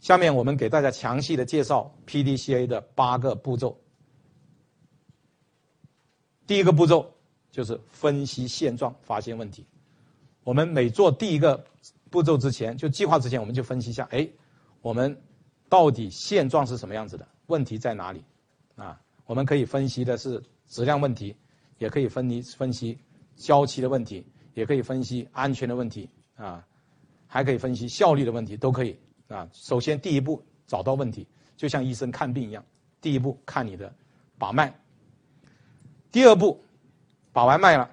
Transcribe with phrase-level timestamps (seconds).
[0.00, 3.78] 下面我们给大家详细的介绍 PDCA 的八个步骤。
[6.46, 7.14] 第一个步骤
[7.50, 9.66] 就是分析现状，发现问题。
[10.44, 11.66] 我们每做第一个
[12.10, 14.26] 步骤之前，就计划之前，我们就分析一下，哎，
[14.80, 15.20] 我们
[15.68, 17.28] 到底现状是什么样子的？
[17.48, 18.22] 问题在哪里？
[18.76, 21.36] 啊，我们可以分析的是质量问题，
[21.78, 22.96] 也可以分析分析
[23.36, 24.24] 交期的问题，
[24.54, 26.66] 也可以分析安全的问题，啊，
[27.26, 28.96] 还可以分析效率的问题，都可以。
[29.28, 32.64] 啊，首先第一步找到问题，就像医生看病一样，
[33.00, 33.92] 第一步看你的
[34.38, 34.74] 把脉。
[36.10, 36.58] 第二步，
[37.32, 37.90] 把完脉了，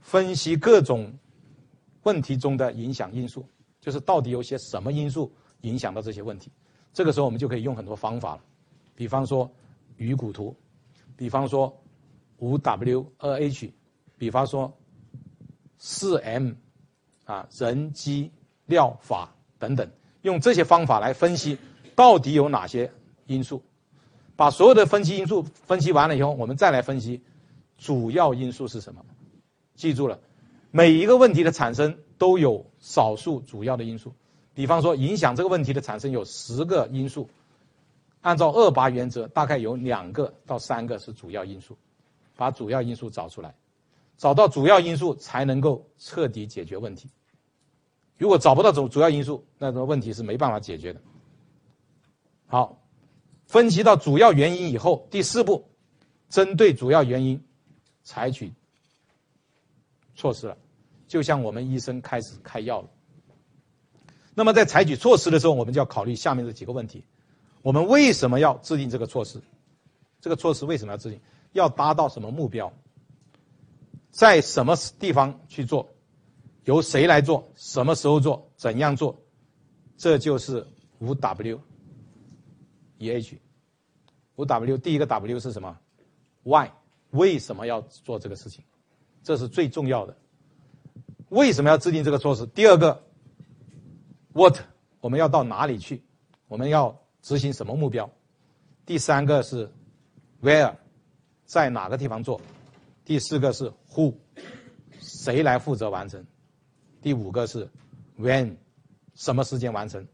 [0.00, 1.12] 分析各种
[2.04, 3.44] 问题中的影响因素，
[3.80, 5.30] 就是到底有些什么因素
[5.62, 6.50] 影响到这些问题。
[6.92, 8.42] 这个时候我们就可以用很多方法了，
[8.94, 9.50] 比方说
[9.96, 10.56] 鱼骨图，
[11.16, 11.76] 比方说
[12.38, 13.72] 五 W 二 H，
[14.16, 14.72] 比方说
[15.78, 16.52] 四 M，
[17.24, 18.30] 啊人机
[18.66, 19.90] 料法等等。
[20.22, 21.58] 用这些方法来分析，
[21.94, 22.90] 到底有哪些
[23.26, 23.62] 因素？
[24.36, 27.22] 把所有的分析因素分析完了以后，我们再来分析
[27.76, 29.04] 主要因素是什么。
[29.74, 30.18] 记住了，
[30.70, 34.12] 每一个问题的产生都有少数主要的因素。
[34.54, 37.28] 比方说，影响这个问题的产生有十个因素，
[38.20, 41.76] 按照二八原则，大概有两个到三个是主要因素。
[42.36, 43.54] 把主要因素找出来，
[44.16, 47.10] 找到主要因素才能够彻底解决问题。
[48.20, 51.00] 如果找不到主主要因素，那个问题是没办法解决的。
[52.46, 52.82] 好，
[53.46, 55.70] 分析到主要原因以后，第四步，
[56.28, 57.42] 针对主要原因
[58.04, 58.52] 采取
[60.14, 60.58] 措施了，
[61.08, 62.90] 就像我们医生开始开药了。
[64.34, 67.02] 那么在采取措施的时候，我们就要考虑下面这几个问题：
[67.62, 69.40] 我们为什么要制定这个措施？
[70.20, 71.18] 这个措施为什么要制定？
[71.52, 72.70] 要达到什么目标？
[74.10, 75.88] 在什么地方去做？
[76.64, 77.48] 由谁来做？
[77.54, 78.50] 什么时候做？
[78.56, 79.20] 怎样做？
[79.96, 80.66] 这就是
[80.98, 83.38] 五 W，E H。
[84.36, 85.78] 五 W 第一个 W 是什么
[86.42, 86.70] ？Why？
[87.10, 88.64] 为什么要做这个事情？
[89.22, 90.16] 这是最重要的。
[91.28, 92.46] 为什么要制定这个措施？
[92.46, 93.04] 第二个
[94.32, 94.58] ，What？
[95.00, 96.02] 我们要到哪里去？
[96.48, 98.10] 我们要执行什么目标？
[98.86, 99.70] 第三个是
[100.42, 100.76] Where？
[101.44, 102.40] 在哪个地方做？
[103.04, 104.14] 第四个是 Who？
[105.00, 106.24] 谁来负责完成？
[107.02, 107.68] 第五个是
[108.18, 108.54] when，
[109.14, 110.06] 什么时间完成？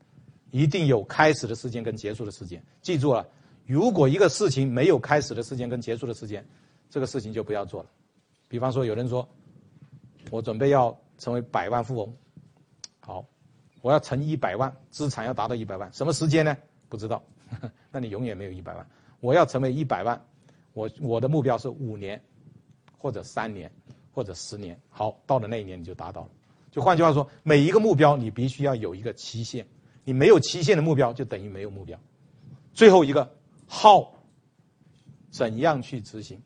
[0.50, 2.62] 一定有开始的时间跟结束的时间。
[2.80, 3.26] 记住了，
[3.66, 6.46] 如果一个事情没有开始的时间跟结束的时间，
[6.88, 7.90] 这个事情就不要做了。
[8.48, 9.28] 比方说，有人说，
[10.30, 12.16] 我准备要成为百万富翁，
[13.00, 13.26] 好，
[13.82, 16.56] 我要成一百万，资产要达到一百万，什么时间呢？
[16.88, 17.22] 不知道，
[17.90, 18.88] 那你永远没有一百万。
[19.20, 20.24] 我要成为一百万，
[20.72, 22.22] 我我的目标是五年，
[22.96, 23.70] 或者三年，
[24.12, 24.80] 或者十年。
[24.88, 26.28] 好，到了那一年你就达到了。
[26.76, 29.66] 就换句话说，每一个目标你必须要有一个期限，
[30.04, 31.98] 你没有期限的目标就等于没有目标。
[32.74, 33.34] 最后一个
[33.66, 34.08] ，how，
[35.30, 36.38] 怎样去执行？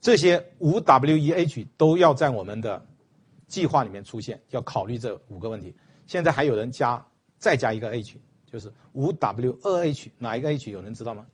[0.00, 2.86] 这些五 W 一 H 都要在我们的
[3.46, 5.74] 计划里面出现，要考虑这五个问题。
[6.06, 8.18] 现在还有人加再加一个 H，
[8.50, 11.26] 就是五 W 二 H，哪一个 H 有人知道吗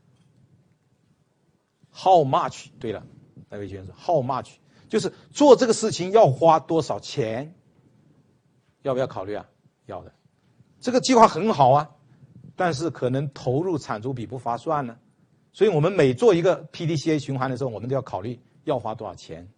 [1.92, 2.66] ？How much？
[2.80, 3.06] 对了，
[3.48, 4.54] 那位学员说 How much？
[4.88, 7.54] 就是做这个事情要花多少钱？
[8.82, 9.44] 要不要考虑啊？
[9.86, 10.12] 要的。
[10.80, 11.90] 这个计划很好啊，
[12.54, 14.96] 但是可能投入产出比不划算呢。
[15.52, 19.48] 所以我们每做一个 PDCA 循环的时候，我们都要考虑要花多少钱。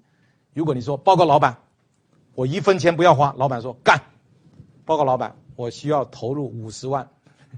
[0.55, 1.59] 如果你说报告老板，
[2.35, 4.01] 我一分钱不要花，老板说干。
[4.87, 7.11] 报告老板，我需要投入五十万，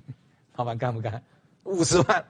[0.56, 1.22] 老板干不干？
[1.64, 2.25] 五十万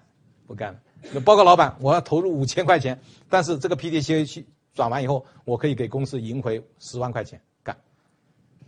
[0.47, 0.83] 不干。
[1.25, 3.01] 报告老板，我要投入五千块钱，
[3.31, 4.47] 但是这个 PDCA 去。
[4.75, 7.77] 转完以后，我可以给公司赢回十万块钱干。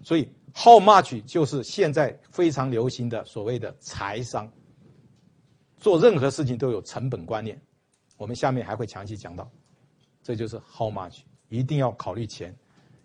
[0.02, 4.50] 所以，how much 就是现在非常流行的所谓的财商。
[5.78, 7.60] 做任何事情都有成本观念，
[8.16, 9.50] 我们下面还会详细讲到。
[10.22, 12.54] 这就是 how much，一定要考虑钱。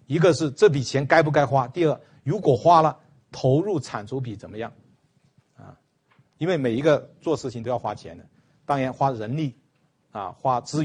[0.06, 2.98] 一个是这笔钱该不该花，第二，如果花了，
[3.32, 4.72] 投入产出比怎么样？
[5.56, 5.78] 啊，
[6.38, 8.26] 因为每一个做事情都要花钱的，
[8.66, 9.56] 当然花人力，
[10.12, 10.76] 啊，花资。